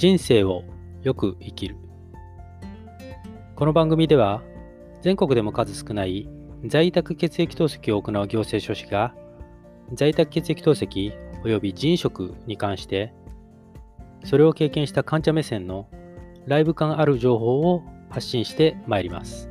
[0.00, 0.64] 人生を
[1.02, 1.76] よく生きる
[3.54, 4.40] この番組では
[5.02, 6.26] 全国でも数少ない
[6.64, 9.14] 在宅血液透析を行う行政書士が
[9.92, 11.12] 在宅血液透析
[11.44, 13.12] 及び人食に関して
[14.24, 15.86] それを経験した患者目線の
[16.46, 19.50] ライブ感ある情報を発信してまいります。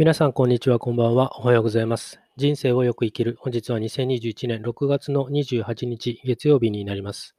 [0.00, 1.38] 皆さん、こんにちは、こんばんは。
[1.40, 2.22] おはようございます。
[2.38, 3.36] 人生をよく生きる。
[3.38, 7.36] 本日は2021年6月の28日、月曜日になります。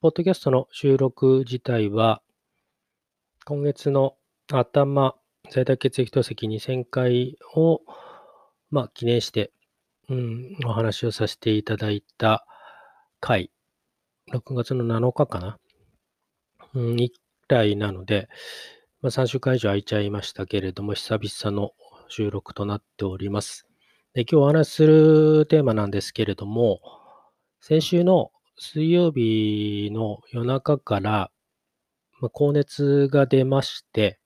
[0.00, 2.22] ポッドキャストの収録自体は、
[3.44, 4.14] 今月の
[4.50, 5.16] 頭、
[5.50, 7.82] 在宅血液透析2000回を、
[8.70, 9.52] まあ、記念して、
[10.08, 12.46] うん、お話をさせていただいた
[13.20, 13.50] 回、
[14.32, 15.58] 6月の7日かな、
[16.72, 17.12] うん、以
[17.48, 18.30] 来なので、
[19.00, 21.70] まあ、3週間以上空いちゃいましたけれども、久々の
[22.08, 23.68] 収録となっております。
[24.12, 26.80] で今日お話しするテーマなんですけれども、
[27.60, 31.30] 先週の水曜日の夜中から、
[32.20, 34.18] まあ、高熱が出まして、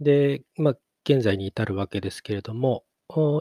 [0.00, 2.82] で、まあ、現在に至るわけですけれども、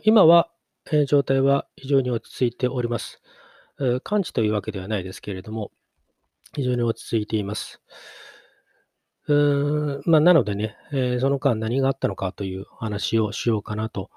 [0.04, 0.52] 今は、
[0.92, 3.20] えー、状態は非常に落ち着いております。
[4.04, 5.72] 完治というわけではないですけれども、
[6.54, 7.82] 非常に落ち着いています。
[9.28, 14.10] うん、まあ、なのでね、えー、その間何があったのかという話をしようかなと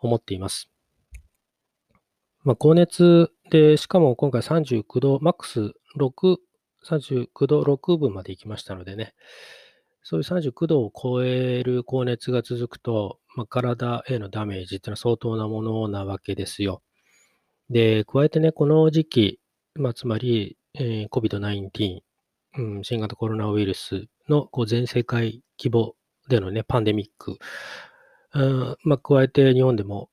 [0.00, 0.68] 思っています。
[2.42, 6.36] まあ、高熱で、しかも今回39度、マックス6、
[6.84, 9.14] 39度6分まで行きましたのでね、
[10.02, 16.82] そういう39度を超える高熱が続くと、まあ、体へのダメージっていうのは相当なものなわけですよ。
[17.70, 19.40] で、加えてね、この時期、
[19.74, 22.00] まあ、つまり、えー、COVID-19、
[22.56, 25.94] うん、新型コロナウイルスのこう全世界規模
[26.28, 27.38] でのね、パンデミック、
[28.34, 30.10] うんまあ、加えて日本でも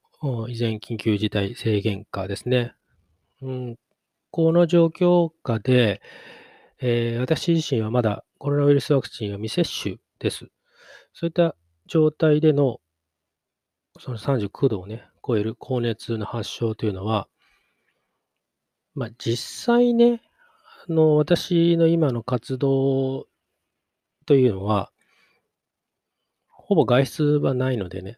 [0.47, 2.73] 依然緊急事態制限下ですね。
[3.41, 3.75] うん、
[4.31, 6.01] この状況下で、
[6.81, 10.47] えー、私自身はまだコロナウイルスワクチンは未接種です。
[11.13, 11.55] そういった
[11.87, 12.79] 状態での
[13.99, 17.27] その39度をね、超える高熱の発症というのは、
[18.93, 20.21] まあ、実際ね、
[20.91, 23.27] の、私の今の活動
[24.25, 24.91] というのは、
[26.47, 28.17] ほぼ外出はないのでね、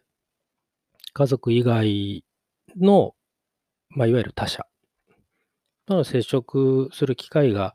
[1.12, 2.24] 家族以外
[2.76, 3.14] の、
[3.90, 4.66] まあ、いわゆる他者
[5.86, 7.74] との接触する機会が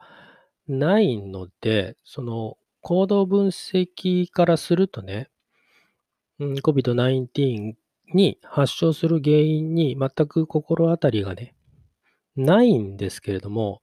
[0.67, 5.29] ないので、その行動分析からするとね、
[6.39, 7.73] うん、COVID-19
[8.13, 11.55] に発症する原因に全く心当たりがね、
[12.35, 13.81] ないんですけれども、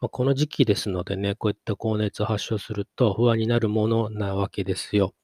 [0.00, 5.14] ま、この時期ですのでね、こういった高熱を発症すると不安になるものなわけですよ。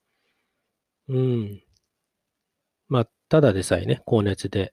[1.08, 1.62] うん。
[2.88, 4.72] まあ、ただでさえね、高熱で、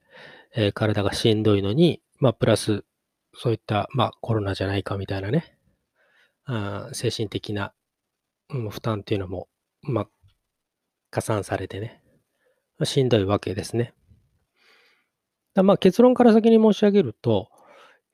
[0.54, 2.84] えー、体がしんどいのに、まあ、プラス、
[3.34, 5.56] そういった、まあ、コロナじゃないかみたいなね、
[6.44, 7.72] あ精神的な、
[8.50, 9.48] うん、負担っていうのも、
[9.82, 10.08] まあ、
[11.10, 12.02] 加算されてね、
[12.78, 13.94] まあ、しんどいわけですね。
[15.54, 17.50] まあ、結論から先に申し上げると、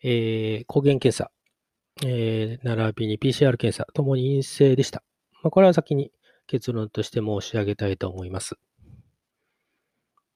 [0.03, 1.31] えー、抗原検査、
[2.05, 5.03] えー、並びに PCR 検査ともに陰性でした。
[5.43, 6.13] まあ、これは先に
[6.47, 8.57] 結論として申し上げたいと思います。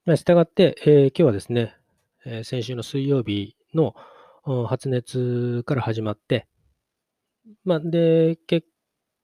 [0.06, 1.76] したがって、えー、今日はですね、
[2.24, 3.94] えー、先週の水曜日の
[4.66, 6.48] 発熱から始まって、
[7.64, 8.66] まあ、で、結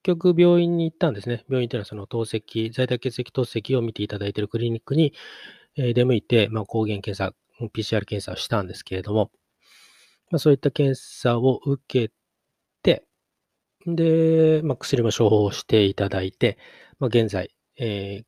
[0.03, 1.45] 局病院に行ったんですね。
[1.49, 5.13] 病院というのはその透析、在宅血液透析を見ていただいているクリニックに、
[5.77, 7.35] 出向いて、まあ、抗原検査、
[7.73, 9.31] PCR 検査をしたんですけれども、
[10.31, 12.13] まあ、そういった検査を受け
[13.95, 16.59] で、まあ、薬も処方していただいて、
[16.99, 18.23] まあ、現在、え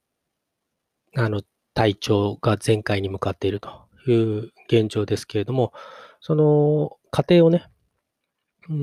[1.16, 1.42] ー、あの、
[1.74, 3.70] 体調が全開に向かっていると
[4.06, 5.72] いう現状ですけれども、
[6.20, 7.66] その過程をね、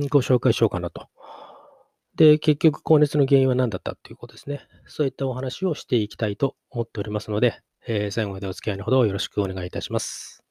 [0.10, 1.08] ご紹介しようかなと。
[2.16, 4.62] で、結局、高熱の原因は何だったということですね。
[4.88, 10.44] そういったお話をしていきたいと思っておりますので、えー、最後までお付き合いのほどよろしくお願いいたします。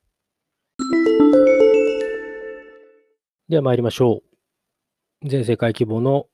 [3.48, 4.25] では参りましょう。
[5.26, 6.28] 全世界規模の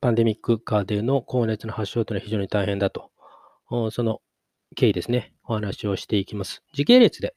[0.00, 3.10] パンデミック下での高熱の発症というのは非常に大変だと、
[3.90, 4.20] その
[4.76, 6.62] 経緯ですね、お話をしていきます。
[6.72, 7.34] 時系列で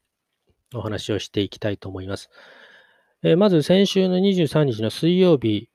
[0.76, 2.30] お話をしていきたいと思います。
[3.24, 5.70] えー、まず先週の23日の水曜日、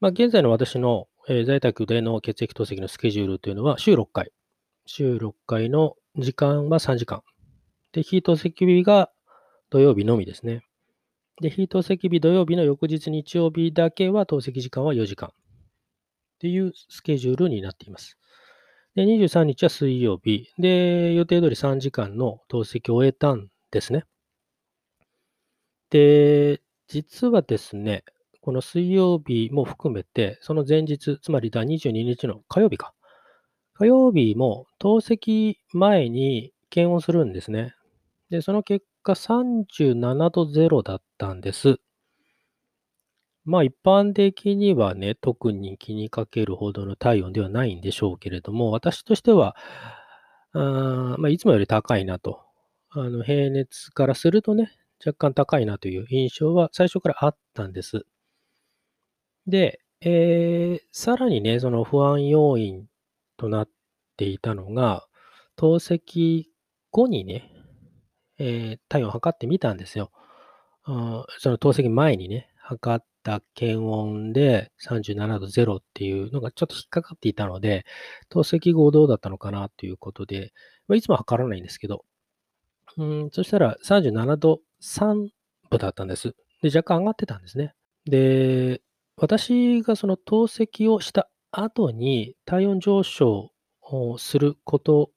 [0.00, 4.32] まあ、現在の私の、え、在宅での血液透析のスケジュールというのは週6回。
[4.86, 7.22] 週6回の時間は3時間。
[7.92, 9.10] で、非透析日が
[9.68, 10.62] 土曜日のみですね。
[11.40, 15.32] で、非透析日土曜日の翌日日曜日だけは透析時間は4時間っ
[16.38, 18.18] ていうスケジュールになっています。
[18.94, 20.48] で、23日は水曜日。
[20.58, 24.04] で、予定通り3時間の透析を終えたんですね。
[25.90, 28.04] で、実はですね、
[28.40, 32.94] この水曜日も含めて、その前日、つまりだ22日の火曜日か。
[33.74, 37.74] 火曜日も透析前に検温するんですね。
[38.30, 41.78] で、その結果37度0だったんです。
[43.44, 49.54] まあ一般的にはね、特に気にかけるほどの体温ではないんでしょうけれども、私としては、
[50.52, 52.40] あまあ、いつもより高いなと。
[52.90, 54.72] あの平熱からするとね、
[55.04, 58.06] 若干高いなという印象は最初からあったんです。
[59.46, 62.86] で、えー、さらにね、その不安要因
[63.36, 63.68] となっ
[64.16, 65.06] ていたのが、
[65.56, 66.44] 透析
[66.90, 67.55] 後にね、
[68.38, 70.10] えー、体温を測ってみたんですよ。
[70.84, 77.84] あその透析前にね、測った検温で37度0っていうのがちょっと引っかかっていたので、
[78.28, 80.52] 透析後どうだったのかなということで、
[80.86, 82.04] まあ、いつも測らないんですけど、
[82.96, 85.28] うん、そしたら37度3
[85.70, 86.34] 分だったんです。
[86.62, 87.74] で、若干上がってたんですね。
[88.04, 88.80] で、
[89.16, 93.50] 私がその透析をした後に体温上昇
[93.82, 95.10] をすること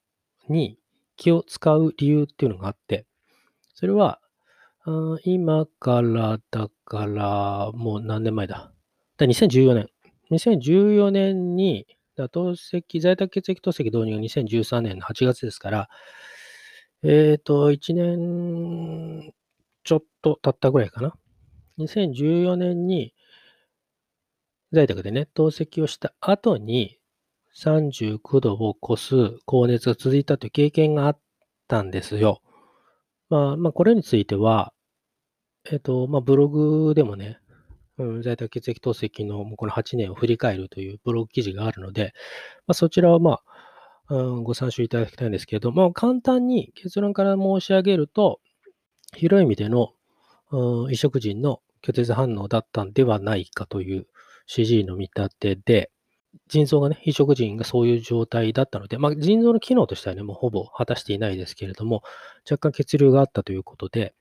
[0.48, 0.78] に
[1.16, 3.06] 気を使う理由っていうのがあって、
[3.80, 4.20] それは、
[5.24, 8.74] 今からだからもう何年前だ？
[9.16, 9.88] だ2014年。
[10.32, 11.88] 2014年に、
[12.18, 15.90] 透析、在宅血液透析導入が2013年の8月ですから、
[17.04, 19.32] えっ、ー、と、1年
[19.86, 21.14] ちょっと経ったぐらいかな。
[21.78, 23.14] 2014年に
[24.74, 26.98] 在宅でね、透析をした後に
[27.56, 31.20] 39度を超す高熱が続いたという経験があっ
[31.70, 32.42] たんですよ。
[33.30, 34.74] まあ、まあ、これについては、
[35.72, 37.40] えっと、まあ、ブログでもね、
[37.98, 42.14] うん、在宅血液透析のこの8年を振り返るというブログ記事があるので、
[42.66, 43.40] まあ、そちらはま
[44.08, 48.40] あ、うん、ご参照いただきたいんですけれども、簡単に結論から申し上げると、
[49.16, 49.94] 広い意味での、
[50.52, 54.08] うん、移植人の拒絶反応だったんではないかという
[54.48, 55.92] CG の見立てで、
[56.48, 62.04] 腎臓がね、移植人がそういう状態だったので、まあ、腎臓の機能としてはね、もうほぼ果たしていないですけれども、
[62.50, 64.14] 若干血流があったということで、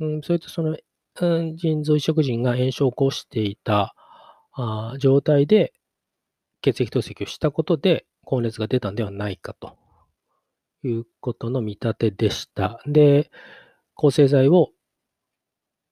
[0.00, 0.76] うん、それとその、
[1.20, 3.94] うん、腎臓移植人が炎症を起こしていた
[4.52, 5.72] あ状態で
[6.60, 9.76] 血液透析をしたことで高熱が出たんではないかと
[10.82, 12.80] いうことの見立てでした。
[12.86, 13.30] で、
[13.94, 14.70] 抗生剤を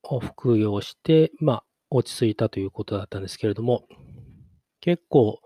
[0.03, 3.87] 服用して、まあ、落ち着いたということだったんですけれども、
[4.81, 5.41] 結構、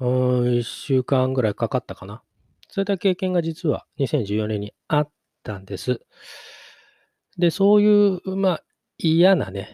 [0.00, 2.22] うん、一週間ぐらいかかったかな。
[2.68, 5.10] そういった経験が実は2014年にあっ
[5.42, 6.00] たんです。
[7.38, 8.64] で、そういう、まあ、
[8.98, 9.68] 嫌なね、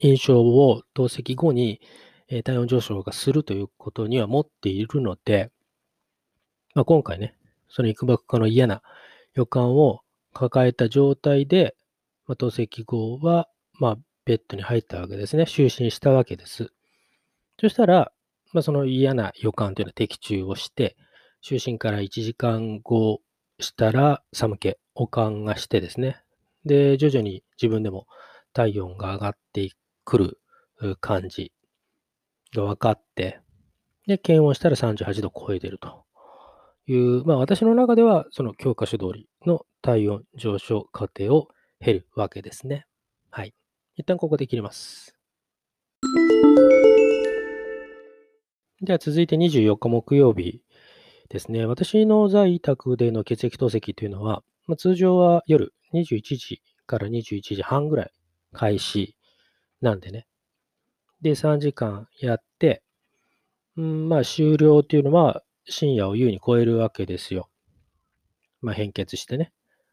[0.00, 1.80] 印象を透析後に、
[2.28, 5.50] えー、体温上昇がするということには持っているので、
[6.74, 7.36] まあ、今回ね、
[7.68, 8.82] その幾ばくかの嫌な
[9.34, 10.00] 予感を
[10.32, 11.76] 抱えた状態で、
[12.26, 15.44] まあ、透析後は、まあ、ベッドに入ったわけですね。
[15.44, 16.72] 就寝したわけです。
[17.60, 18.12] そしたら、
[18.52, 20.96] まあ、その嫌な予感というのは的中をして、
[21.44, 23.20] 就寝から1時間後
[23.58, 26.22] したら寒気、悪感がしてですね。
[26.64, 28.06] で、徐々に自分でも
[28.52, 29.70] 体温が上がって
[30.04, 30.38] くる
[31.00, 31.52] 感じ
[32.54, 33.40] が分かって、
[34.06, 36.04] で、検温したら38度超えてると
[36.86, 41.48] いう、まあ私の中ではその教科書通りの体温上昇過程を
[41.80, 42.86] 経るわけですね。
[43.30, 43.54] はい。
[43.96, 45.16] 一旦ここで切ります。
[48.82, 50.60] では続いて24日木曜日
[51.28, 51.66] ですね。
[51.66, 58.10] 私の在宅での血液透析というのは、まあ、通常は夜21時から21時半ぐらい
[58.52, 59.14] 開始
[59.80, 60.26] なんでね。
[61.20, 62.82] で、3時間やって、
[63.76, 67.48] うん、まあ終了っていうのは深夜を優に超えるわけですよ。
[68.62, 69.52] まあ変血してね。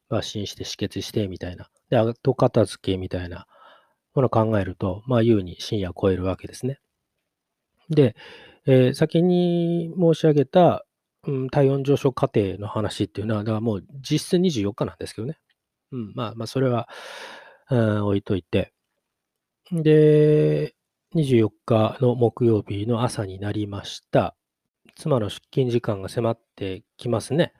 [0.09, 1.69] 抜心して止血してみたいな。
[1.91, 3.45] で、後片付けみたいな
[4.15, 6.79] ものを考えると、まあ優に深夜を超えるわけですね。
[7.89, 8.15] で、
[8.71, 10.85] えー、先に申し上げた、
[11.27, 15.39] うん、体温上昇過程の話っていうのは、だからもう実質24日なんですけどね。
[15.91, 16.87] うん、まあまあ、それは、
[17.71, 18.71] うん、置いといて。
[19.71, 20.75] で、
[21.15, 24.35] 24日の木曜日の朝になりました。
[24.95, 27.53] 妻の出勤時間が迫ってきますね。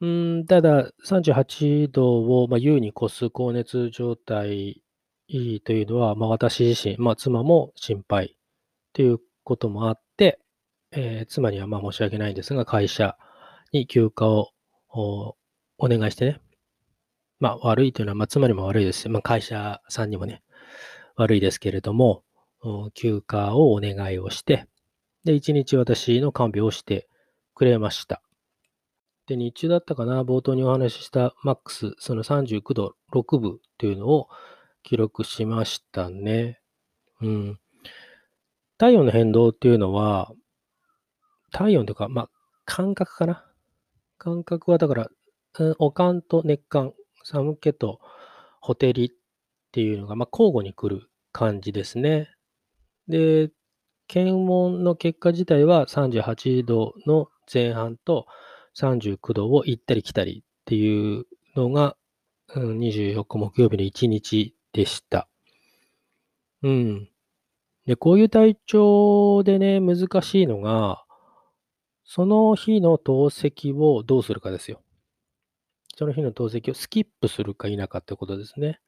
[0.00, 4.82] うん、ただ、38度を、まあ、優に越す高熱状態
[5.28, 8.38] というのは、まあ、私自身、まあ、妻も心配
[8.94, 10.38] ということもあって、
[10.92, 13.16] えー、妻にはまあ申し訳ないんですが、会社
[13.72, 14.52] に休暇を
[14.90, 15.36] お
[15.88, 16.40] 願いしてね、
[17.40, 20.42] まあ悪いというのは、まあ妻にも悪いですし、まあ会社さんにもね、
[21.16, 22.24] 悪いですけれども、
[22.92, 24.66] 休暇をお願いをして、
[25.24, 27.08] で、1日私の看病をして
[27.54, 28.22] くれました。
[29.26, 34.28] で、日中だったかな、冒頭にお話ししたマックス、その39度6分というのを
[34.82, 36.60] 記録しましたね。
[37.22, 37.58] うん。
[38.78, 40.32] 体温の変動っていうのは、
[41.50, 42.30] 体温というか、まあ、
[42.64, 43.44] 感覚かな。
[44.18, 45.08] 感覚はだから、
[45.58, 46.92] うん、おかんと熱感、
[47.24, 48.00] 寒気と
[48.60, 49.10] ほてりっ
[49.72, 52.30] ていうのが、まあ、交互に来る感じですね。
[53.08, 53.50] で、
[54.06, 58.26] 検温の結果自体は38度の前半と
[58.76, 61.24] 39度を行ったり来たりっていう
[61.56, 61.96] のが、
[62.54, 65.28] うん、24日木曜日の1日でした。
[66.62, 67.08] うん。
[67.88, 71.06] で、こういう体調でね、難しいのが、
[72.04, 74.82] その日の透析をどうするかですよ。
[75.96, 78.78] その日の透析をスキップするか否かってことですね。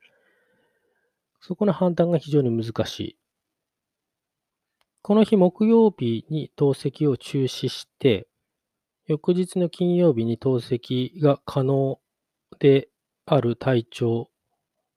[1.41, 3.19] そこの判断が非常に難しい。
[5.01, 8.29] この日木曜日に透析を中止して、
[9.07, 11.99] 翌日の金曜日に透析が可能
[12.59, 12.91] で
[13.25, 14.31] ある体調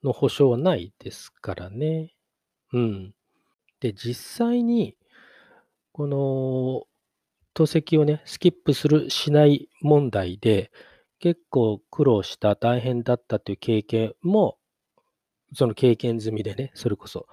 [0.04, 2.14] の保証はないですからね。
[2.74, 3.14] うん。
[3.84, 4.96] で、実際に、
[5.92, 6.88] この
[7.54, 10.72] 透析をね、スキップする、しない問題で、
[11.20, 14.58] 結構苦労した、大変だったという経験も、
[15.54, 17.28] その経験済みでね、それこそ。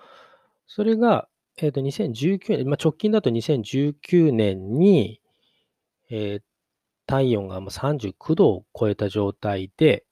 [0.66, 5.20] それが、えっ、ー、と、2019年、まあ、直近だと2019年に、
[6.10, 6.42] えー、
[7.06, 10.04] 体温が39度を超えた状態で、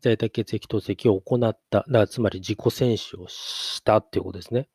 [0.00, 1.78] 在宅血液透析を行った。
[1.80, 4.68] だからつまり自己選手をしたっていうことですね。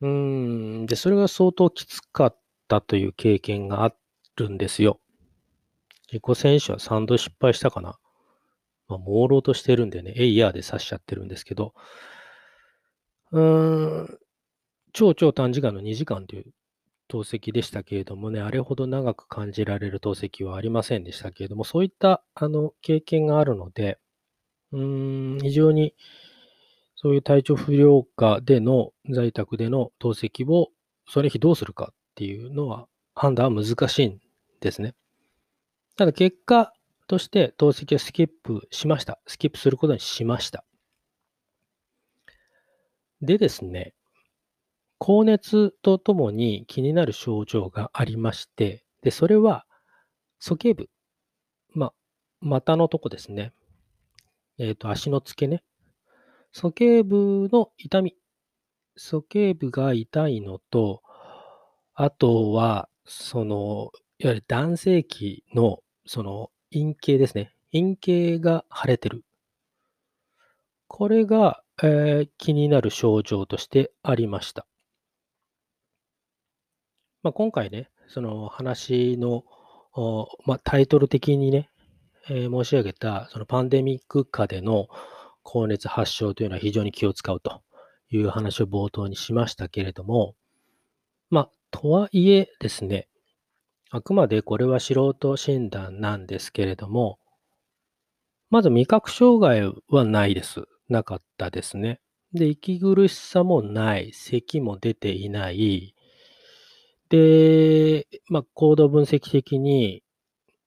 [0.00, 0.86] うーん。
[0.86, 2.38] で、それが相当きつかっ
[2.68, 3.94] たという経験があ
[4.36, 5.00] るんですよ。
[6.10, 7.96] 自己選手は3度失敗したかな。
[8.88, 11.74] まあ、朦朧としてるんでね、エイヤーで刺しちゃってるんですけど、
[13.32, 14.18] うーん、
[14.92, 16.46] 超超短時間の2時間という
[17.08, 23.98] 透析でしたけれどもね、あれほど長く感じられる透析はありませんでしたけれども、そういったあの経験があるので、
[24.72, 25.94] うーん、非常に
[26.96, 30.70] そういう体調不良下での在宅での透析を
[31.06, 34.18] その日どうするかっていうのは判断は難しいん
[34.60, 34.94] ですね。
[35.96, 36.72] ただ結果
[37.06, 39.20] として透析をスキップしました。
[39.26, 40.64] スキップすることにしました。
[43.22, 43.94] でですね、
[44.98, 49.66] 高熱とともに気になる症状がありまして、で、それは、
[50.38, 50.90] 鼠径部。
[51.72, 51.92] ま、
[52.40, 53.52] 股のとこですね。
[54.58, 55.62] えっ、ー、と、足の付け根。
[56.58, 58.16] 鼠径部の痛み。
[58.96, 61.02] 鼠径部が痛いのと、
[61.92, 67.52] あとは、その、いわゆる男性器の、その、陰茎ですね。
[67.72, 69.22] 陰茎が腫れてる。
[70.88, 74.66] これが、えー、気になる症状としてありました。
[77.22, 79.44] まあ、今回ね、その話の、
[80.46, 81.68] まあ、タイトル的にね、
[82.30, 84.88] えー、申し上げた、そのパンデミック下での
[85.46, 87.62] 高熱発症というのは非常に気を使うと
[88.10, 90.34] いう話を冒頭にしましたけれども、
[91.30, 93.08] まあ、とはいえですね、
[93.90, 97.20] あくまでこれは素人診断なんですけれども、
[98.50, 100.64] まず味覚障害はないです。
[100.88, 102.00] なかったですね。
[102.32, 105.94] で、息苦しさもない、咳も出ていない、
[107.08, 110.02] で、まあ、行動分析的に、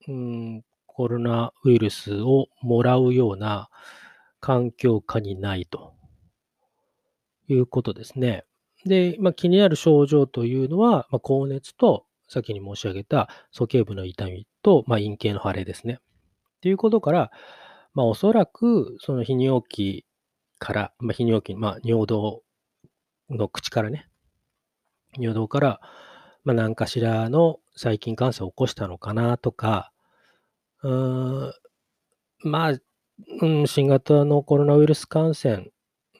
[0.07, 3.69] うん、コロナウイルスをもらうような
[4.39, 5.93] 環境下にないと
[7.47, 8.45] いうことですね。
[8.85, 15.99] で、まあ、気になる症状というのは、まあ、高熱と、先に申し上げた鼠径部の痛みと、まあ、陰茎の腫れですね。
[16.61, 17.31] ということから、
[17.93, 20.05] まあ、おそらく、その泌尿器
[20.59, 22.43] から、まあ、泌尿器、まあ、尿道
[23.29, 24.07] の口からね、
[25.17, 25.81] 尿道から、
[26.43, 29.91] まあ、何かしらの細菌感染を起こしたのかなとか、
[30.83, 31.53] うーん、
[32.41, 32.77] まあ、
[33.41, 35.71] うん、新型のコロナウイルス感染、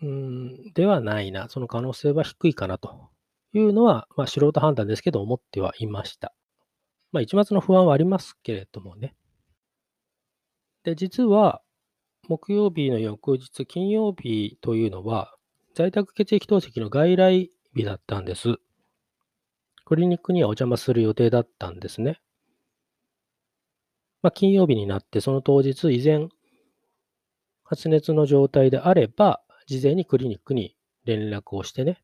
[0.02, 3.10] うん、ではないな、その可能性は低いかなと
[3.54, 6.34] いうのは、まあ、素人判断ですけど、思ってはいました。
[7.12, 9.16] まあ、一末の不安はありますけれどもね。
[10.84, 11.62] で、実は、
[12.28, 15.36] 木曜日の翌日、金曜日というのは、
[15.74, 18.56] 在宅血液透析の外来日だったんです。
[19.86, 22.22] クリニックにはお邪魔する予定だったんですね。
[24.22, 26.30] まあ、金曜日になって、その当日、以前、
[27.70, 32.02] 発熱の状態であれば、事前にクリニックに連絡をしてね、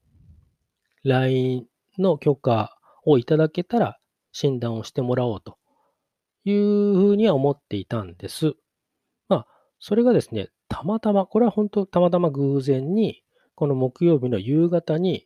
[1.03, 1.65] LINE
[1.97, 3.97] の許可をいただけたら
[4.31, 5.57] 診断をしてもらおうと
[6.43, 8.53] いうふうには思っていたんです。
[9.27, 9.47] まあ、
[9.79, 13.23] それがですね、たまたま、これは本当たまたま偶然に、
[13.55, 15.25] この木曜日の夕方に、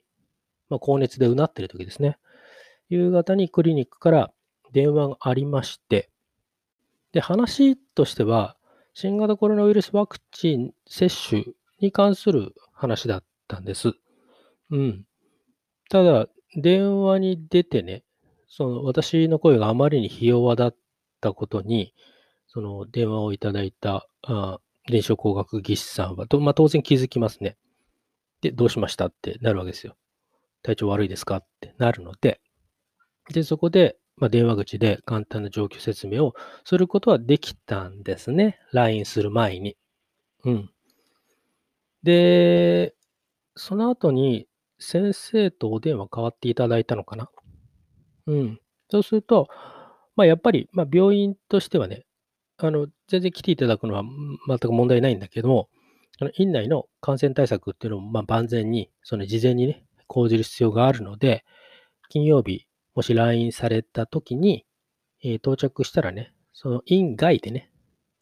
[0.70, 2.18] まあ、高熱でうなってる時ですね。
[2.88, 4.32] 夕方にクリニックから
[4.72, 6.10] 電話がありまして、
[7.12, 8.56] で、話としては、
[8.94, 11.46] 新型コロナウイルスワクチン接種
[11.80, 13.94] に関する話だったんです。
[14.72, 15.06] うん。
[15.90, 18.04] ただ、電話に出てね、
[18.48, 20.76] その私の声があまりにひ弱だっ
[21.22, 21.94] たことに、
[22.48, 27.58] その電話をいただいた、あ臨床工学技師さんは、まあ、当然気づきますね。
[28.42, 29.96] で、どうしましたってなるわけですよ。
[30.64, 31.38] 体調悪いですか？
[31.38, 32.42] ってなるので、
[33.32, 36.34] で、そこで、まあ、電話口で簡単な状況説明を
[36.66, 38.60] することはできたんですね。
[38.74, 39.78] LINE する前に。
[40.46, 40.70] うん。
[42.04, 42.96] で、
[43.56, 44.48] その後に
[44.80, 47.30] 先生とお電話変わっていただいたのかな。
[48.28, 48.60] うん。
[48.90, 49.48] そうすると、
[50.16, 52.06] まあ、やっぱり、まあ、病院としてはね、
[52.58, 54.04] あの、全然来ていただくのは
[54.48, 55.70] 全く問題ないんだけども、
[56.22, 61.46] あの院内の感染対策っていうのを、ま、万全に、その事前にね、講じる必要があるので、
[62.10, 62.66] 金曜日、
[63.00, 64.66] もし来院された時に、
[65.24, 67.72] え、到着したらね、その院外でね、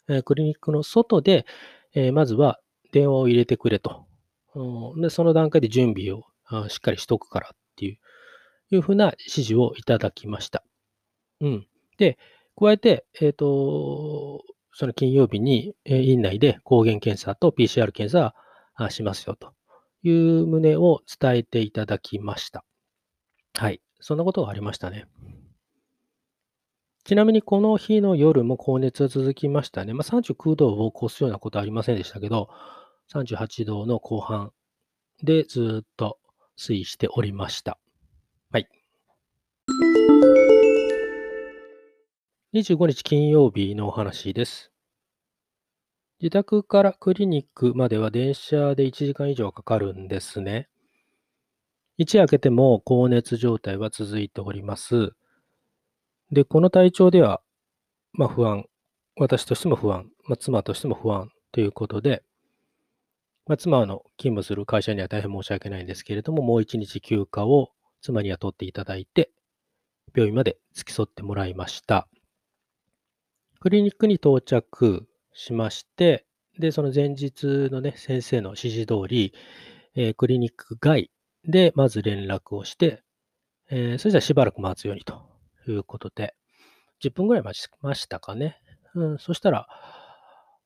[0.08, 1.46] え、クリニックの外で、
[1.94, 2.60] え、まずは
[2.92, 4.06] 電話を入れてくれと。
[4.98, 6.22] で、その段階で準備を
[6.68, 7.98] しっかりしとくからっていう、
[8.70, 10.62] いうふうな指示をいただきました。
[11.40, 11.66] うん。
[11.96, 12.16] で、
[12.56, 14.44] 加えて、えっ、ー、と、
[14.74, 18.32] その金曜日に、え院内で抗原検査と PCR 検査
[18.90, 19.54] しますよと
[20.04, 22.64] いう旨を伝えていただきました。
[23.54, 23.80] はい。
[24.00, 25.06] そんなことがありましたね。
[27.04, 29.94] ちなみにこの日の夜も高熱は続きましたね。
[29.94, 32.50] まあ、39度を超すようなことはありませんでしたけど、
[33.12, 34.52] 38度の後半
[35.22, 36.18] でずっと
[36.58, 37.78] 推移しておりました。
[38.50, 38.68] はい。
[42.54, 44.70] 25日金曜日のお話です。
[46.20, 50.68] 自宅からクリニックまでは電車で1時間以上かかるんですね。
[52.00, 55.10] 一夜明けても高熱状態は続いております。
[56.30, 57.42] で、この体調では、
[58.12, 58.66] まあ不安、
[59.16, 62.22] 私としても不安、まあ、妻としても不安ということで、
[63.46, 69.32] まあ、妻の勤務する会社には大変申し訳ないんですけれども、もう一日休暇を妻に雇っていただいて、
[70.14, 72.06] 病院まで付き添ってもらいました。
[73.58, 76.26] クリニックに到着しまして、
[76.60, 79.34] で、その前日のね、先生の指示通り、
[79.96, 81.10] えー、クリニック外
[81.44, 83.02] でまず連絡をして、
[83.70, 85.22] えー、それじゃしばらく待つようにと
[85.68, 86.34] いうことで、
[87.02, 88.60] 10分ぐらい待ちましたかね。
[88.94, 89.68] うん、そしたら、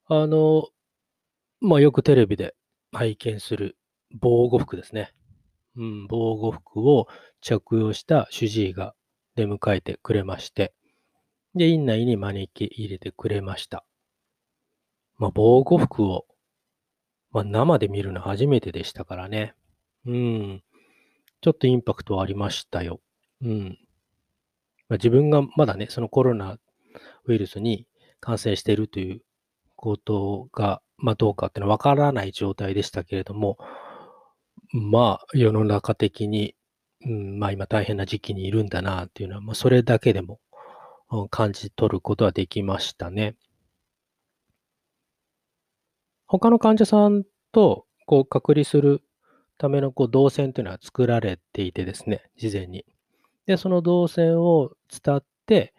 [0.06, 0.68] あの、
[1.60, 2.54] まあ、よくテレビで
[2.92, 3.76] 拝見する
[4.20, 5.12] 防護服ですね。
[5.76, 7.08] うん、防護服を
[7.40, 8.94] 着用した主治医が
[9.36, 10.74] 出迎えてくれまして、
[11.54, 13.84] で、院内に招き入れてくれました。
[15.18, 16.26] まあ、防護服を、
[17.30, 19.54] まあ、生で見るの初めてでしたからね。
[20.06, 20.62] うん。
[21.40, 23.00] ちょっとインパクトはありましたよ。
[23.40, 23.78] うん。
[24.88, 26.58] まあ、自分がまだね、そのコロナ
[27.26, 27.86] ウイルスに
[28.20, 29.22] 感染しているという
[29.76, 33.58] ことが、まあ、どうかっていうのはわからない状態でしたけれども、
[34.72, 36.54] まあ、世の中的に、
[37.04, 40.40] うん、まあ今大変な時期にいるんだなっていうのは、まあそれだけでも
[41.30, 43.34] 感じ取ることはできましたね。
[46.26, 49.02] 他の患者さんとこう隔離する
[49.62, 52.84] ためのこう動線というのは作られていてですね、事前に。
[53.46, 54.72] で、その動線を
[55.04, 55.72] 伝って、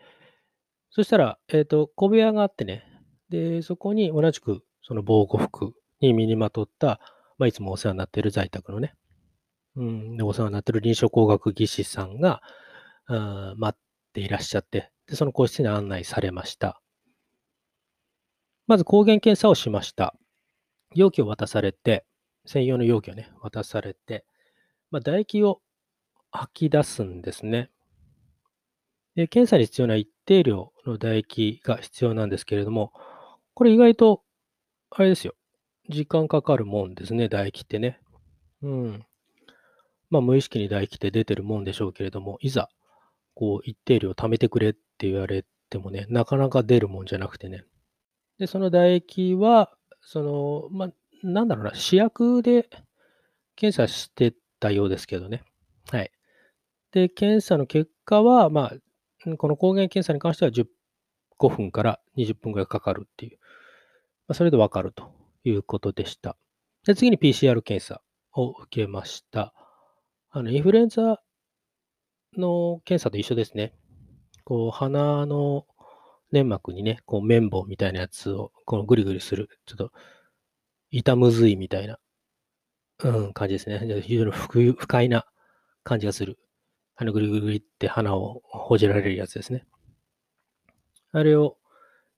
[0.90, 2.86] そしたら、えっ、ー、と、小部屋があってね、
[3.28, 7.02] で、そこに同じくその防護服に身にまとった、
[7.38, 8.96] まあ、いつもお世話になっている在宅のね、
[9.76, 12.42] うん、でお世話になっている臨床工学技師さんが、
[13.08, 13.82] あ待っ
[14.14, 16.82] ていらっしゃって、で、その個室に案内されました。
[18.66, 20.16] まず抗原検査をしました。
[20.96, 22.06] 容器を渡されて、
[22.46, 24.26] 専用の容器をね、渡されて、
[24.92, 25.62] まあ、唾液を
[26.32, 27.70] 吐き出すんですね。
[29.16, 32.92] で、検査に必要な一定量の唾液が必要なんですけれども、
[33.54, 34.24] これ意外と、
[34.90, 35.34] あれですよ。
[35.90, 38.00] 時間かかるもんですね、唾液ってね。
[38.62, 39.06] うん。
[40.10, 42.70] まあ、無意識に唾液って出てるもんでしょうけれども、いざ、
[43.36, 47.64] こう、一定量貯めてくれって言われてもね、なかなか出るもんじゃなくてね。
[48.40, 50.94] で、その唾液は、その、まあ、
[51.24, 52.70] なんだろうな、試薬で
[53.56, 55.44] 検査してたようですけどね。
[55.90, 56.12] はい。
[56.92, 63.40] で、検査の結果は、まあ、この抗原検査に関しては15分から20分ぐらいかかるっていう、
[64.28, 65.12] まあ、それでわかると
[65.44, 66.38] いうことでした。
[66.86, 68.02] で、次に PCR 検査
[68.34, 69.54] を受けました。
[70.30, 71.22] あの、インフルエンザ
[72.38, 73.74] の検査と一緒ですね。
[74.44, 75.66] こう、鼻の
[76.34, 79.50] 粘膜にね、こう綿棒みたいなやつをこのぐりぐりする。
[79.66, 79.92] ちょっと
[80.94, 81.98] 痛むずいみたいな、
[83.04, 84.02] うん、感じですね。
[84.04, 85.26] 非常に不快な
[85.84, 86.38] 感じがする。
[86.96, 89.66] あのぐりぐりって鼻をほじられるやつですね。
[91.12, 91.58] あれを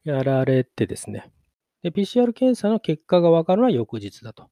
[0.04, 1.32] やられてですね。
[1.84, 4.50] で、PCR 検査の結果がわかるのは翌日だと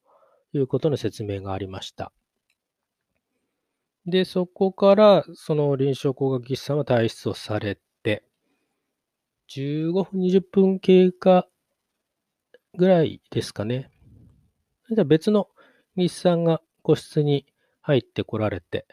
[0.54, 2.14] いうことの説明がありました。
[4.06, 8.24] で、そこから、その臨床工学技師さんは退出をされて、
[9.50, 11.48] 15分、20分経過
[12.78, 13.93] ぐらいですかね。
[14.96, 15.48] じゃあ別の
[15.96, 17.46] 技師さんが個室に
[17.82, 18.88] 入ってこられて、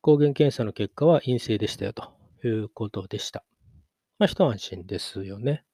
[0.00, 2.12] 抗原検査の結果は陰性でしたよと
[2.44, 3.44] いうことでした。
[4.18, 5.64] まあ、一安心ですよね。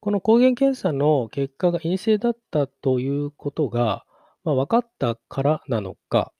[0.00, 4.04] この抗原検査の結果が陰性だったということが、
[4.44, 6.32] まあ、分かったからなのか、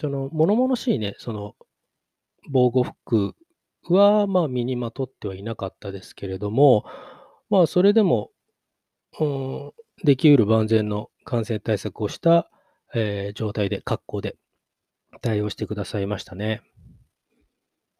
[0.00, 1.54] その、物々しいね、その、
[2.50, 3.34] 防護服
[3.88, 6.84] は、まあ、身にまとってはいなかったですけれども、
[7.50, 8.30] まあ、それでも、
[10.04, 12.50] できうる万全の感染対策をした、
[12.94, 14.36] えー、状態で、格好で
[15.22, 16.62] 対応してくださいましたね。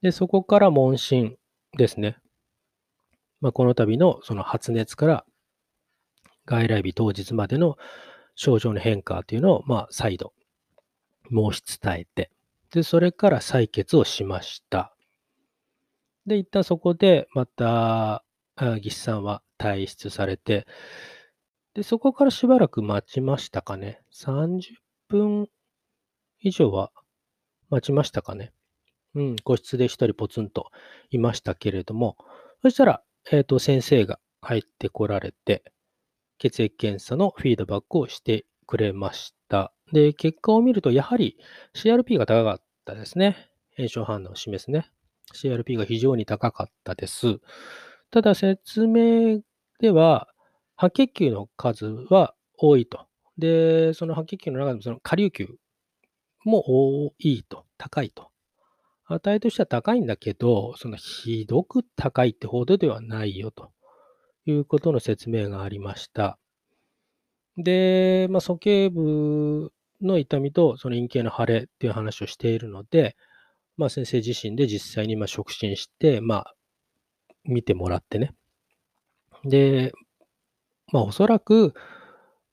[0.02, 1.37] で、そこから問診
[1.76, 2.18] ですね。
[3.40, 5.24] まあ、この度のその発熱から
[6.46, 7.76] 外来日当日までの
[8.35, 10.33] 症状の変化というのを、まあ、再度
[11.31, 12.31] 申し伝えて、
[12.72, 14.94] で、それから採血をしました。
[16.26, 18.24] で、一旦そこでまた、
[18.57, 20.66] 技師さんは退出されて、
[21.75, 24.01] で、そこからしばらく待ちましたかね。
[24.12, 24.61] 30
[25.09, 25.49] 分
[26.40, 26.90] 以上は
[27.71, 28.53] 待ちましたかね。
[29.14, 30.71] うん、個室で一人ポツンと
[31.11, 32.16] いましたけれども、
[32.62, 35.64] そしたら、えっ、ー、と、先生が入ってこられて、
[36.38, 39.73] 血液検査のフィードバックをしてくれました。
[39.92, 41.38] で、結果を見ると、やはり
[41.75, 43.51] CRP が高かったですね。
[43.77, 44.90] 炎症反応を示すね。
[45.35, 47.38] CRP が非常に高かったです。
[48.16, 49.42] ただ、説明
[49.79, 50.26] では、
[50.74, 53.07] 白血球の数は多いと。
[53.37, 55.48] で、その白血球の中でもその下流球
[56.42, 56.64] も
[57.05, 58.31] 多いと、高いと。
[59.05, 63.70] 値としては高いんだけど、そのひどく高いってほどではないよと
[64.46, 66.38] いうことの説明がありました。
[67.59, 73.14] で、まあ、鼠径部の痛みとその陰茎の腫れっていう話をしているので、
[73.76, 76.56] まあ、先生自身で実際にま触診して、まあ、
[77.47, 78.35] 見てもらってね。
[79.45, 79.93] で、
[80.93, 81.75] まあ、おそらく、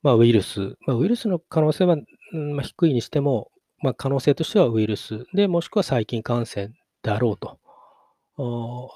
[0.02, 1.96] まあ、ウイルス、まあ、ウイルスの可能性は、
[2.32, 6.70] まあ、低いにしても、まあ、可能性としてはウイルスで、もしくは細菌感染
[7.02, 7.58] だろうと、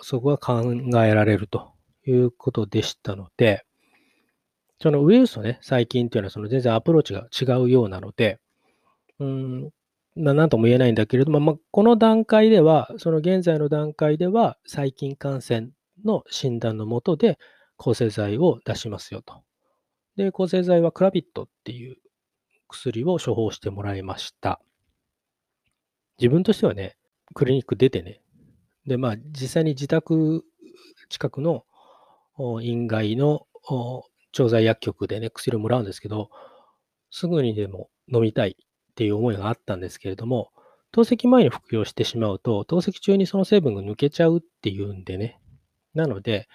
[0.02, 0.62] そこが考
[1.04, 1.72] えられると
[2.06, 3.64] いうことでしたので、
[4.80, 8.38] そのウイルスとね、細菌っていうのはその全然アプローチが違うようなので、
[9.18, 9.70] うん、
[10.16, 15.70] なんとも言えないんだけれども、まあ、この段階では、その現在の段階では、細菌感染
[16.04, 17.38] の診断のもとで
[17.76, 19.42] 抗生剤を出しますよと。
[20.16, 21.96] で、抗生剤はクラビットっていう
[22.68, 24.60] 薬を処方してもらいました。
[26.18, 26.96] 自分としてはね、
[27.34, 28.20] クリニック出てね、
[28.86, 30.44] で、まあ、実際に自宅
[31.08, 31.64] 近くの
[32.62, 33.46] 院外の
[34.32, 36.30] 調剤薬局でね、薬をもらうんですけど、
[37.10, 40.50] すぐにでも飲みたいっていう思いがあったんですけれども、
[40.90, 45.38] 透析前に服用してしまうと、透析中にその成分が抜けちゃうっていうんでね。
[45.94, 46.48] なので、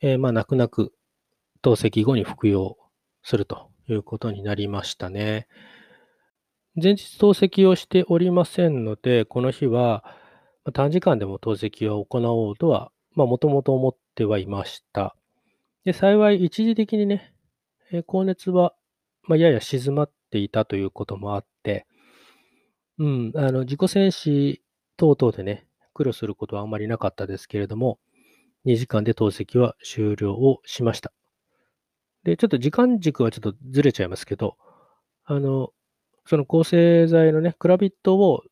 [0.00, 0.92] えー、まあ、泣く泣く
[1.62, 2.76] 透析後に服用
[3.22, 5.46] するということになりましたね。
[6.80, 10.04] 前日透析をしておりませんので、この日は
[10.72, 15.16] 短時間でも透析を行おうとは、まあ、もともと思ってはいました。
[15.84, 17.34] で、幸い一時的にね、
[17.90, 18.74] え高熱は、
[19.24, 21.86] まあ、やや静まっていたということもあって、
[22.98, 24.62] うん、あの、自己戦死
[24.96, 27.98] 等々でね、苦慮することはあんまりなかったですけれども、
[28.64, 31.12] 2時間で透析は終了をしました。
[32.24, 34.56] で、ちょっと時間軸はちょっとずれちゃいますけど、
[35.24, 35.70] あの、
[36.26, 38.42] その抗生剤のね、クラビットを、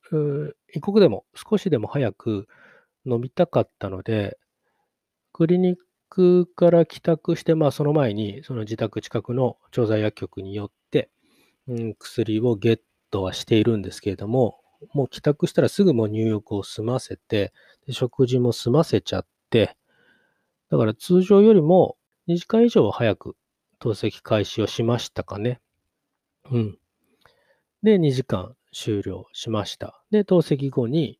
[0.72, 2.48] 一刻でも少しでも早く
[3.06, 4.38] 飲みたかったので、
[5.32, 5.76] クリニッ
[6.08, 11.10] クから帰宅して、まあその前に、その自宅近くの調剤薬局によって、
[11.68, 14.60] うん、薬をゲットはしているんですけれども、
[14.94, 17.52] もう帰宅したらすぐもう入浴を済ませて、
[17.90, 19.76] 食事も済ませちゃって、
[20.70, 21.96] だから通常よりも
[22.28, 23.36] 2時間以上早く
[23.78, 25.60] 透析開始をしましたかね。
[26.50, 26.78] うん。
[27.82, 30.02] で、2時間終了しました。
[30.10, 31.18] で、透析後に、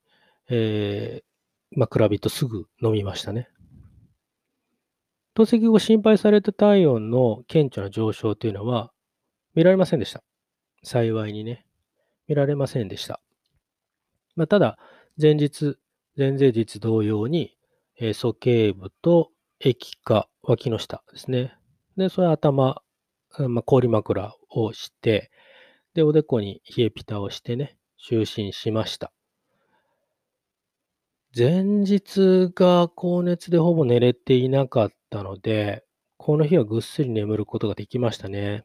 [0.49, 3.49] えー、まあ、クラビットすぐ飲みましたね。
[5.35, 8.91] 透析後心配された体温の顕著な上昇というのは
[9.55, 10.25] 見られませんでした。
[10.83, 11.65] 幸いにね、
[12.27, 13.21] 見られませんでした。
[14.35, 14.79] まあ、ただ、
[15.21, 15.79] 前日、
[16.17, 17.57] 前々日同様に、
[18.01, 21.55] えー、鼠径部と液化、脇の下ですね。
[21.97, 22.83] で、それ頭、
[23.49, 25.31] まあ、氷枕をして、
[25.95, 29.13] で、おでこに冷えピタをしてね、就寝しました。
[31.37, 35.85] 前日が高熱でほぼ寝れていなかったので、
[36.17, 38.65] この日はぐっすり眠ることができましたね。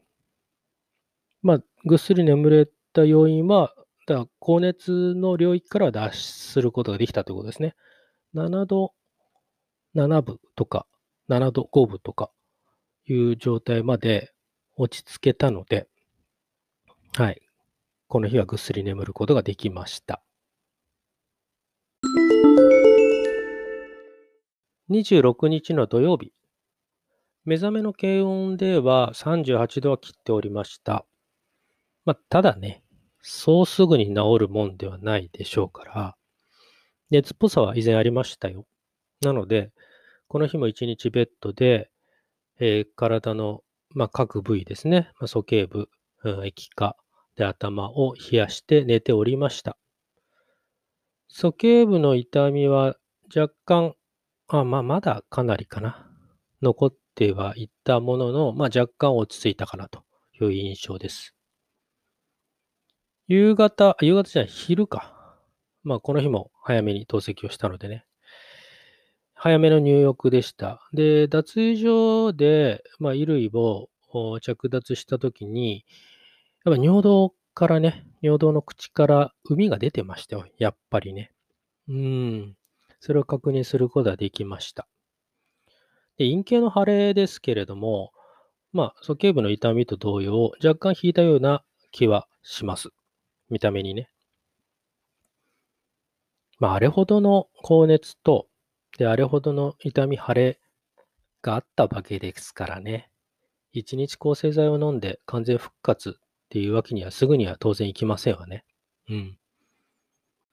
[1.42, 3.74] まあ、ぐっすり眠れた要因は、
[4.06, 6.16] だ高熱の領域から脱出
[6.52, 7.74] することができたということですね。
[8.34, 8.92] 7度
[9.94, 10.86] 7分とか、
[11.28, 12.30] 7度5分とか
[13.06, 14.32] いう状態まで
[14.76, 15.88] 落ち着けたので、
[17.16, 17.40] はい。
[18.08, 20.22] この日はぐっすり眠ることができました。
[24.90, 26.32] 26日の土曜日、
[27.44, 31.06] 目覚めの軽温では38度は切っておりました。
[32.04, 32.82] まあ、ただね、
[33.22, 36.16] そうすぐに治るもんではないでしょうから、
[37.10, 38.66] 熱っぽさは以前ありましたよ。
[39.20, 39.72] なので、
[40.28, 41.90] この日も一日ベッドで、
[42.58, 45.88] えー、体の、まあ、各部位ですね、まあ、鼠径部、
[46.24, 46.96] うん、液化
[47.36, 49.76] で頭を冷やして寝ておりました。
[51.28, 52.96] 鼠径部の痛みは
[53.34, 53.94] 若干、
[54.48, 56.06] あまあ、まだかなりかな。
[56.62, 60.04] 残ってはいたものの、まあ、若干落ち着いたかなと
[60.40, 61.34] いう印象です。
[63.26, 65.38] 夕方、夕方じゃない、昼か。
[65.82, 68.04] まあ、この日も早めに透析をしたのでね。
[69.34, 70.80] 早めの入浴でした。
[70.92, 73.88] で、脱衣所で、まあ、衣類を
[74.40, 75.84] 着脱したときに、
[76.64, 80.46] やっぱ尿道からね、尿道の口から海が出てましたよ。
[80.58, 81.32] やっぱりね。
[81.88, 82.56] うん。
[83.00, 84.88] それを確認することができました。
[86.16, 88.12] で、陰茎の腫れですけれども、
[88.72, 92.90] まあ、鼠径部の痛みと同様、若干引いたような気はします。
[93.50, 94.08] 見た目にね。
[96.58, 98.46] まあ、あれほどの高熱と、
[98.98, 100.60] で、あれほどの痛み、腫れ
[101.42, 103.10] があったわけですからね。
[103.72, 108.64] 一日抗生剤を飲んで完全復活っていうわけにはすぐには当然いきませんわね。
[109.08, 109.38] うん。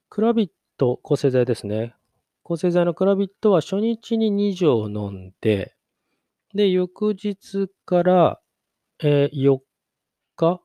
[0.10, 1.94] クラビット抗生剤ですね。
[2.44, 5.76] 抗生剤のクラビットは初日に2錠飲んで、
[6.54, 8.42] で、翌日から、
[9.04, 9.60] えー、4
[10.36, 10.62] 日、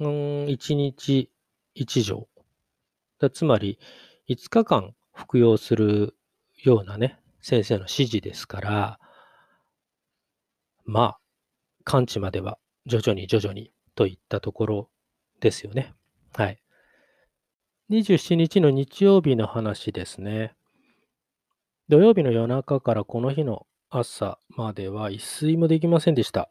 [0.00, 0.06] うん、
[0.46, 1.30] 1日
[1.76, 2.28] 1錠。
[3.32, 3.78] つまり、
[4.28, 6.14] 5日間服用する
[6.62, 9.00] ようなね、先生の指示ですから、
[10.84, 11.20] まあ、
[11.84, 14.90] 完治までは徐々に徐々にといったところ
[15.40, 15.94] ですよね。
[16.34, 16.58] はい。
[17.90, 20.54] 27日の日曜日の話ですね。
[21.88, 26.50] 土曜日の夜中からこの日の朝までは一睡もできませんでした。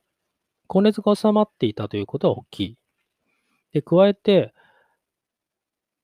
[0.68, 2.78] 高熱が収まっていたということは大きい。
[3.74, 4.54] で、加えて、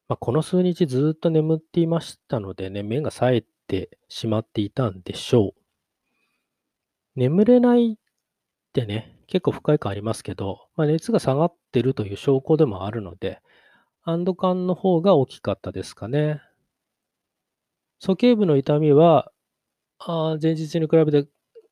[0.07, 5.63] まあ、この数日ずっと眠っていましたのでね、目が冴えてしまっていたんでしょう。
[7.15, 7.95] 眠れないっ
[8.73, 13.41] てね、結構不快感ありますけど、まあ、熱が下がってるという証拠でもあるので、
[14.03, 16.41] 安堵感の方が大きかったですかね。
[17.99, 19.31] 鼠径部の痛みは、
[19.99, 21.29] あ前日に比べて、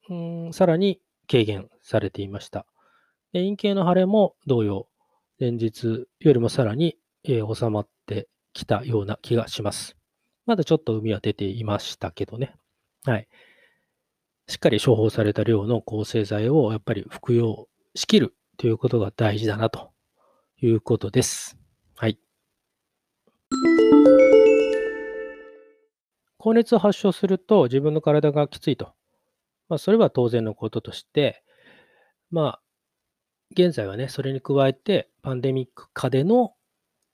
[0.09, 0.15] う
[0.49, 2.65] ん、さらに軽減されていました。
[3.33, 4.87] で陰茎の腫れも同様、
[5.39, 10.00] 前日よりもさらに、えー、収まってきたような気がします。
[10.51, 12.53] まだちょっと海は出ていましたけどね。
[13.05, 13.29] はい。
[14.49, 19.93] しっかり処方された量の抗生剤をやっぱり服用しきるということが大事だなと
[20.61, 21.57] いうことです。
[21.95, 22.19] はい。
[26.37, 28.91] 高熱を発症すると自分の体がきついと。
[29.69, 31.45] まあ、それは当然のこととして、
[32.29, 32.61] まあ、
[33.51, 36.55] 現在はね、それに加えて、パンデミック下での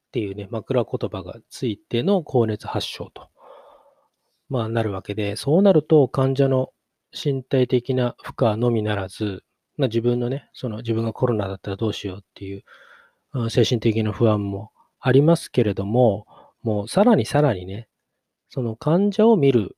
[0.08, 3.30] っていうね、枕言葉がついての高熱発症と、
[4.50, 6.72] まあ、なるわけで、そうなると患者の
[7.14, 9.44] 身体的な負荷のみならず、
[9.76, 12.64] まあ、自分のね、その自分がコロナだったらどうしようっていう、
[13.50, 16.26] 精神的な不安もありますけれども、
[16.64, 17.88] もうさらにさらにね、
[18.50, 19.78] その患者を見る、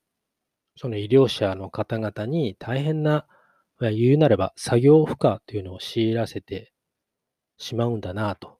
[0.77, 3.25] その医療者の方々に大変な、
[3.79, 6.71] 言うなれば作業負荷というのを強いらせて
[7.57, 8.58] しまうんだな、と。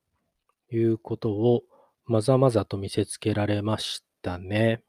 [0.72, 1.64] いうことを
[2.06, 4.82] まざまざと見せつけられましたね。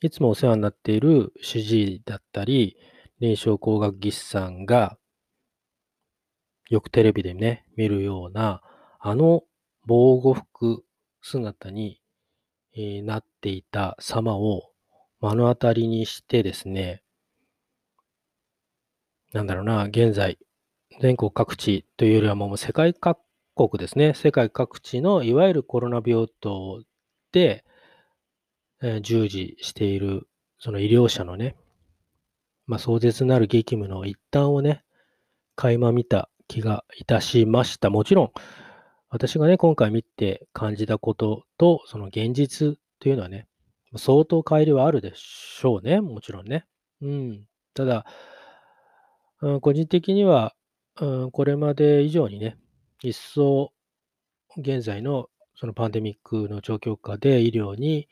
[0.00, 2.76] いつもお世話になっている主治医だったり、
[3.20, 4.96] 臨床工学技師さんが、
[6.70, 8.62] よくテレビでね、見るような、
[9.00, 9.42] あの
[9.86, 10.84] 防護服
[11.20, 12.00] 姿に、
[13.02, 14.70] なっていた様を
[15.20, 17.02] 目の当たりにしてですね、
[19.32, 20.38] なんだろうな、現在、
[21.00, 23.18] 全国各地というよりはもう世界各
[23.58, 26.82] 国ですね、世界各地のいわゆるコロナ病棟
[27.32, 27.64] で、
[28.80, 30.28] え従事している、
[30.60, 31.56] その医療者のね、
[32.66, 34.84] まあ、壮絶なる激務の一端をね、
[35.56, 37.90] 垣間見た気がいたしました。
[37.90, 38.32] もちろん、
[39.10, 43.48] 私がね、今回見て感じたことと、その現実というのはね、
[43.96, 46.64] 相当乖離はあるでしょうね、もちろんね。
[47.00, 47.46] うん。
[47.74, 48.06] ただ、
[49.40, 50.54] うん、個人的には、
[51.00, 52.56] うん、これまで以上にね、
[53.02, 53.72] 一層、
[54.56, 58.08] 現在のそのパンデミックの状況下で医療に、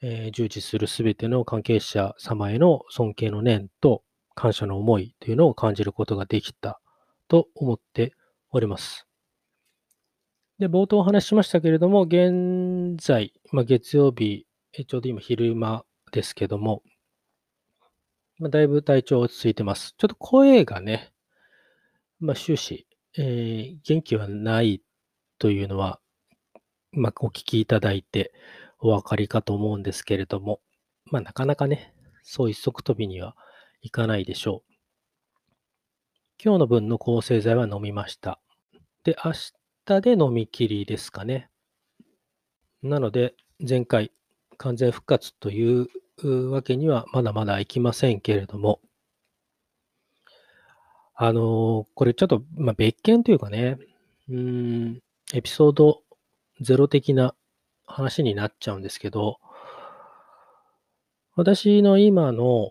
[0.00, 4.02] えー、従事するすべての関係者様への尊敬の念と
[4.34, 6.80] 感謝の思いというのを感じることができた
[7.26, 8.12] と思って
[8.50, 9.06] おります。
[10.58, 14.46] で、冒頭お話ししましたけれども、現在、まあ、月曜日、
[14.86, 16.82] ちょうど今昼間ですけども、
[18.38, 19.94] まあ、だいぶ体調落ち着いてます。
[19.96, 21.12] ちょっと声がね、
[22.20, 22.87] まあ、終始、
[23.20, 24.80] えー、元気はない
[25.40, 25.98] というのは、
[26.92, 28.32] まあ、お聞きいただいて
[28.78, 30.60] お分かりかと思うんですけれども、
[31.06, 33.34] まあ、なかなかね、そう一足飛びには
[33.82, 34.72] いかないでしょう。
[36.42, 38.38] 今日の分の抗生剤は飲みました。
[39.02, 39.32] で、明
[39.84, 41.50] 日で飲み切りですかね。
[42.84, 43.34] なので、
[43.68, 44.12] 前回
[44.58, 45.88] 完全復活とい
[46.22, 48.80] うわけにはまだまだいきませんけれども、
[51.20, 53.76] あの、これちょっと、まあ、別件というかね、
[54.28, 55.00] うん、
[55.34, 56.02] エピソード
[56.60, 57.34] ゼロ的な
[57.86, 59.38] 話になっちゃうんですけど、
[61.34, 62.70] 私の今の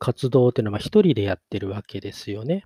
[0.00, 2.64] 活動っていうのは一人でやってるわけですよね。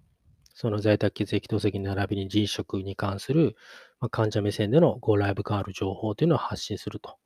[0.55, 3.55] その在宅血液透析並びに人食に関する、
[4.01, 7.19] ま患者目線での Go ライブがある情報というのを発信すると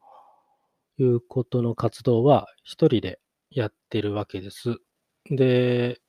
[0.99, 4.79] いうことの活動は一人でやってるわけです。
[5.31, 6.02] で、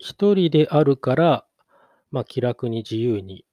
[0.00, 1.46] 一人であるから、
[2.10, 3.44] まあ、気楽に自由に、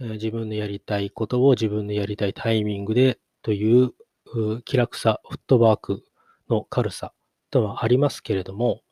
[0.00, 3.92] えー、自分のやりたいことを自分のやりたいタイミングでという
[4.34, 6.04] う気楽さ、フットワーク
[6.50, 7.12] の軽さ
[7.50, 8.82] とはありますけれども、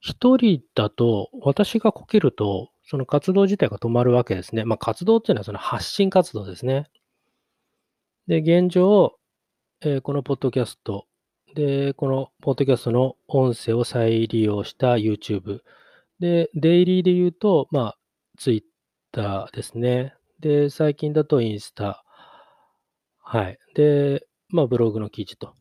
[0.00, 4.64] 一人だと、私がこけると、その活動自体が止まるわけですね。
[4.64, 6.90] まあ、活動っていうのはその発信活動ですね。
[8.26, 9.16] で、現状、
[9.80, 11.06] えー、このポッドキャスト、
[11.54, 15.60] で、このポッドキャストの音声を再利用した YouTube。
[16.18, 17.98] で、デイリーで言うと、まあ、
[18.36, 20.14] Twitter ですね。
[20.40, 22.04] で、最近だとインスタ。
[23.22, 23.58] はい。
[23.76, 25.54] で、まあ、ブログの記事と。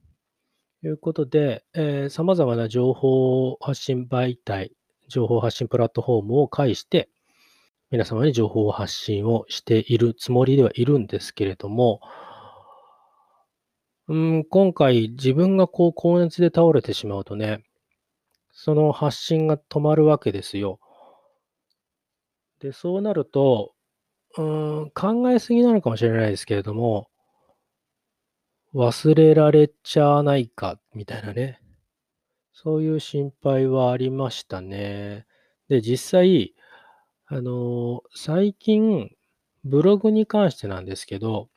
[0.84, 4.74] いうことで、えー、様々な情報発信媒体、
[5.08, 7.10] 情報発信プラットフォームを介して、
[7.92, 12.02] 皆様に情報発信をしているつもりではいるんですけれども、
[14.14, 17.64] うん、今回自分がこう高熱で倒れてしまうとね、
[18.52, 20.80] その発信が止まるわけですよ。
[22.60, 23.74] で、そうなると、
[24.38, 27.10] うん、考えすぎなのかもしれないですけれども、
[28.76, 31.60] 忘れられちゃわないか、みたいなね。
[32.52, 35.26] そういう心配はありましたね。
[35.70, 36.54] で、実際、
[37.26, 39.10] あの、最近、
[39.64, 41.50] ブログに関してなんですけど、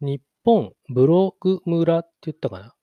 [0.00, 2.74] 日本ブログ村って言ったかな？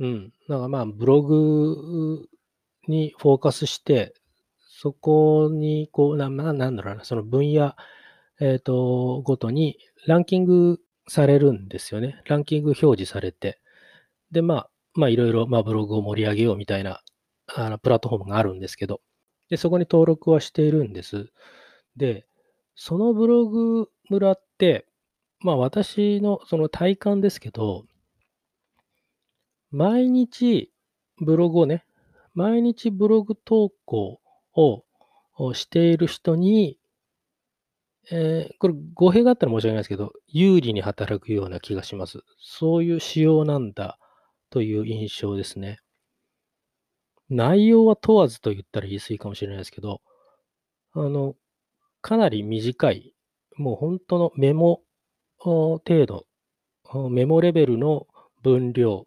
[0.00, 0.32] うん。
[0.48, 2.28] なんかまあ、ブログ
[2.86, 4.14] にフォーカスして、
[4.80, 7.74] そこに、こう、な、なんだろうな、その分野、
[8.40, 12.22] えっ、ー、と、ごとにランキングされるんですよね。
[12.26, 13.60] ランキング表示されて。
[14.30, 17.02] で、まあ、まあ、いろいろ、まあ、ブログを盛り上げようみたいな、
[17.48, 19.00] あの、プラットフォームがあるんですけど、
[19.50, 21.26] で、そこに登録はしているんです。
[21.96, 22.26] で、
[22.76, 24.86] そのブログ村って、
[25.40, 27.84] まあ、私のその体感ですけど、
[29.70, 30.72] 毎日
[31.20, 31.84] ブログをね、
[32.34, 34.20] 毎日ブログ投稿
[34.54, 34.84] を
[35.54, 36.78] している人に、
[38.10, 42.20] えー、これ語弊があったら申し訳ないですけど、有利に働くような気がします。
[42.38, 43.98] そういう仕様なんだ
[44.50, 45.78] という印象ですね。
[47.28, 50.00] 内容は問わずと言ったら言い過ぎかもしれないですけど、
[50.94, 51.34] あの、
[52.00, 53.14] かなり短い、
[53.56, 54.82] もう本当のメモ
[55.38, 56.26] 程度、
[57.10, 58.06] メモレベルの
[58.42, 59.06] 分量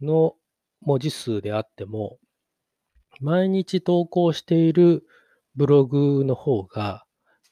[0.00, 0.34] の
[0.80, 2.18] 文字数であっても、
[3.20, 5.04] 毎日投稿している
[5.54, 7.04] ブログの方が、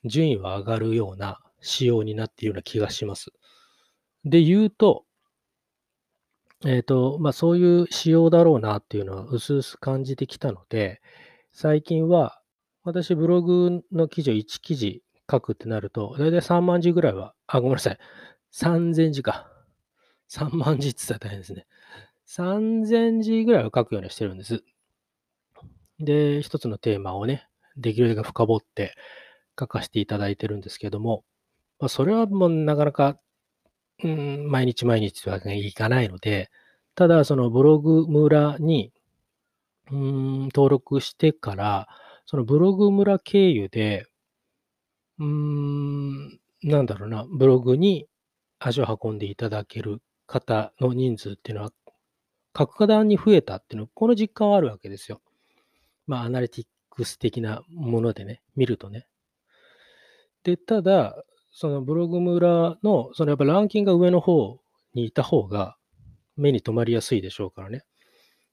[0.05, 3.31] 順位は上がるような仕様になっているような気がします。
[4.25, 5.05] で言うと、
[6.65, 11.01] えっ、ー、と、まあそういう仕様だろうなっていうのは薄々感じてきたので、
[11.53, 12.41] 最近は
[12.83, 17.99] 私ブログの記事を1記事書くってなると、だいたい3万字ぐらいは、あ、ごめんなさい。
[18.53, 19.51] 3000字か。
[20.31, 21.67] 3万字って言ったら大変ですね。
[22.27, 24.63] 3000字ぐらいは書くようにしてるんです。
[25.99, 28.95] で、一つのテーマをね、できるだけ深掘って
[29.59, 31.25] 書かせていただいてるんですけども、
[31.79, 33.19] まあ、それはもうなかなか、
[34.03, 36.51] うん、毎日毎日というわけにいかないので、
[36.95, 38.93] ただそのブログ村に、
[39.91, 41.89] うん、登録してから、
[42.27, 44.07] そのブログ村経由で、
[45.21, 48.09] うーん、なんだろうな、ブログに
[48.59, 51.73] 足を運んでいただける方の人数っていうのは、
[52.53, 55.21] 格段に増えたっていうのは、この実感はあるわけですよ。
[56.07, 59.07] まあ、アナリティクス的なものでね、見るとね。
[60.43, 64.59] で、ただ、そのブログ村の、そのやっぱランキングが上の方
[64.95, 65.77] にいた方が
[66.37, 67.83] 目に留まりやすいでしょうからね。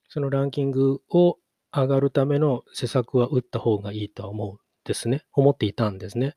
[0.10, 1.38] そのランキングを
[1.72, 5.26] 上がるための施策は打った方がいいとは思うですね。
[5.34, 6.34] 思っていたんですね。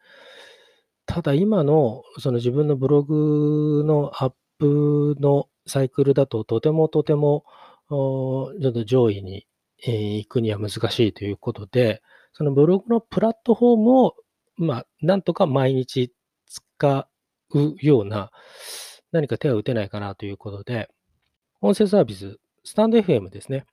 [1.07, 7.45] ただ今のその自分のブログのアップのサイクルだととてもとても
[7.89, 9.47] ちょっと上位に、
[9.87, 12.03] え行くには難しいということで、
[12.35, 14.15] そのブログのプラットフォームを、
[14.57, 16.13] まあ、なんとか毎日
[16.47, 17.09] 使
[17.55, 18.31] うような
[19.11, 20.89] 何か手を打てないかなということで、
[21.63, 23.65] 音声サービス、スタンド FM ですね。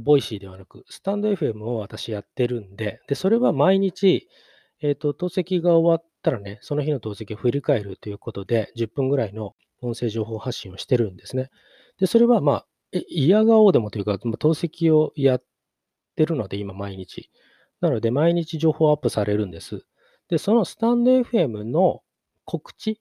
[0.00, 4.28] ボイシーではなく、スタンド FM を私やってるんで、で、それは毎日、
[4.80, 11.50] えっ、と、透析が終わったらね、その日の透析を振り返るということで、10分ぐらいの音声情報発信をしてるんですね。
[11.98, 12.66] で、それはまあ、
[13.08, 15.44] 否が応でもというか、まあ透析をやっ
[16.16, 17.30] てるので、今毎日。
[17.80, 19.84] なので、毎日情報アップされるんです。
[20.28, 22.02] で、そのスタンド FM の
[22.44, 23.00] 告知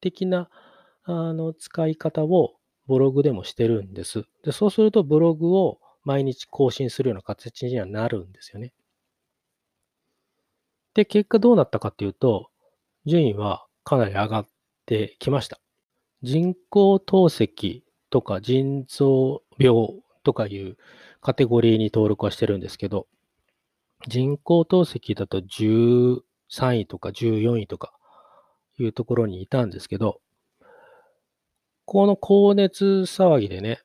[0.00, 0.48] 的な
[1.04, 2.57] あの使い方を
[2.88, 4.24] ブログでもしてるんです。
[4.42, 8.72] で、そうするとブログを毎日更新するような形にはなるんですよね。
[10.94, 12.50] で、結果どうなったかっていうと、
[13.04, 14.46] 順位はかなり上がっ
[14.86, 15.60] てきました。
[16.22, 20.76] 人工透析とか腎臓病とかいう
[21.20, 23.06] カテゴリーに登録はしてるんですけど、
[24.06, 26.20] 人工透析だと13
[26.50, 27.92] 位とか14位とか
[28.78, 30.20] いうところにいたんですけど、
[31.90, 33.80] この高熱騒ぎでね、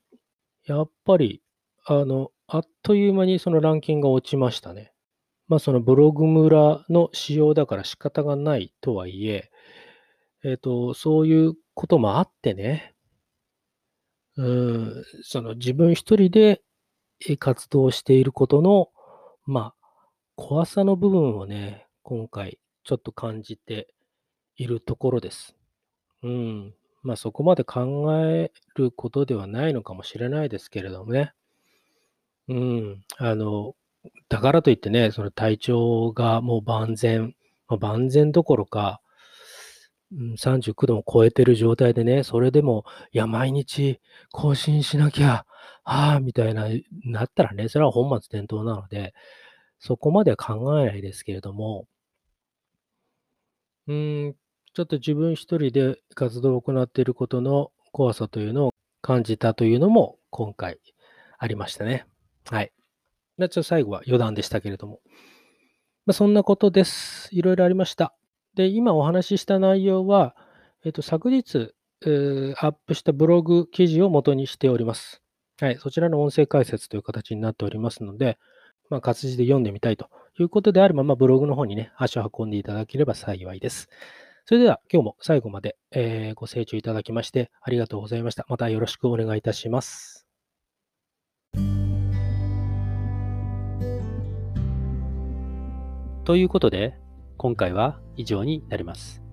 [0.65, 1.41] やっぱり、
[1.85, 4.91] あの、あっという間にそのランキングが落ちましたね。
[5.47, 9.49] まあそのブログ村の仕様だから仕方がないとはいえ、
[10.43, 12.93] えっ、と、そういうこともあってね、
[14.35, 16.61] うん、その自分一人で
[17.39, 18.89] 活動していることの、
[19.45, 19.97] まあ、
[20.35, 23.87] 怖さの部分をね、今回ちょっと感じて
[24.57, 25.55] いるところです。
[26.21, 26.73] うん。
[27.03, 31.33] まあそこまで考えることではないのかもしれないですけれどもね。
[32.47, 33.03] うん。
[33.17, 33.75] あの、
[34.29, 37.35] だからといってね、その体調がもう万全、
[37.67, 39.01] ま、万全どころか、
[40.37, 43.99] 39度も超えてる状態でね、それでも、いや、毎日
[44.31, 45.45] 更新しなきゃ、
[45.85, 46.67] ああ、みたいな、
[47.05, 49.13] なったらね、それは本末転倒なので、
[49.79, 51.87] そこまでは考えないですけれども、
[53.87, 54.35] うん、
[54.73, 60.79] ちょっと自分一人で活動を行っていることの怖さというのを感じたというのも今回
[61.37, 62.07] ありましたね。
[62.49, 62.71] はい。
[63.37, 64.99] まあちょっと最後は余談でしたけれども。
[66.05, 67.29] まあ、そんなことです。
[67.31, 68.15] いろいろありました。
[68.55, 70.35] で、今お話しした内容は、
[70.83, 71.73] えっと、昨日、
[72.05, 75.21] えーアップしたブログ記事を元にしております。
[75.61, 75.77] はい。
[75.77, 78.39] そちらの音声解説という形になっておりますので、
[78.89, 80.09] まあ、活字で読んでみたいと
[80.39, 83.89] いうことであれば、まあ、ブログの方にね、足を運んでいただければ幸いです。
[84.45, 88.45] それでは今日も最後まで、えーご清聴いただきましてありがとうございました。
[88.49, 90.27] またよろしくお願いいたします。
[96.25, 96.97] ということで、
[97.37, 99.23] 今回は以上になります。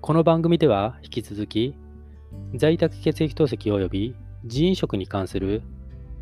[0.00, 1.74] この番組では引き続き、
[2.54, 4.14] 在宅血液透析及び
[4.46, 5.62] 人員食に関する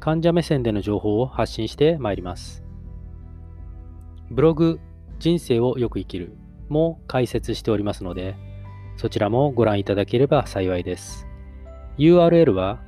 [0.01, 2.65] 患者目線での情報を発信してまいります。
[4.33, 4.81] ブログ、
[5.21, 6.37] 人生をよく生きる
[6.69, 8.37] も解説しておりますので、
[8.97, 11.27] そちらもご覧いただければ幸いです。
[11.99, 12.81] URL は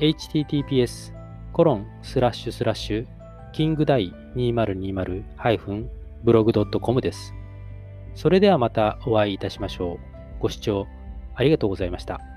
[0.00, 1.12] https
[1.52, 3.06] コロンスラッシュスラッシュ
[3.52, 7.32] キングダイ 2020-blog.com です。
[8.14, 9.98] それではまたお会いいたしましょう。
[10.40, 10.86] ご視聴
[11.34, 12.35] ありがとうございました。